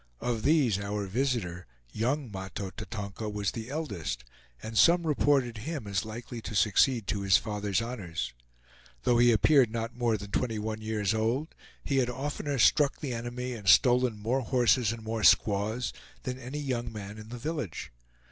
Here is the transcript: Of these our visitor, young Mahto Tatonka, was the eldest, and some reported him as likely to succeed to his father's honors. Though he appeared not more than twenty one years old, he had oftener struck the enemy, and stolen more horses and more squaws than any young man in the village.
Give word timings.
Of 0.19 0.41
these 0.41 0.79
our 0.79 1.05
visitor, 1.05 1.67
young 1.91 2.31
Mahto 2.31 2.71
Tatonka, 2.71 3.31
was 3.31 3.51
the 3.51 3.69
eldest, 3.69 4.23
and 4.63 4.75
some 4.75 5.05
reported 5.05 5.59
him 5.59 5.85
as 5.85 6.03
likely 6.05 6.41
to 6.41 6.55
succeed 6.55 7.05
to 7.05 7.21
his 7.21 7.37
father's 7.37 7.83
honors. 7.83 8.33
Though 9.03 9.19
he 9.19 9.31
appeared 9.31 9.69
not 9.69 9.95
more 9.95 10.17
than 10.17 10.31
twenty 10.31 10.57
one 10.57 10.81
years 10.81 11.13
old, 11.13 11.53
he 11.83 11.97
had 11.97 12.09
oftener 12.09 12.57
struck 12.57 12.99
the 12.99 13.13
enemy, 13.13 13.53
and 13.53 13.67
stolen 13.67 14.17
more 14.17 14.41
horses 14.41 14.91
and 14.91 15.03
more 15.03 15.23
squaws 15.23 15.93
than 16.23 16.39
any 16.39 16.57
young 16.59 16.91
man 16.91 17.19
in 17.19 17.29
the 17.29 17.37
village. 17.37 17.91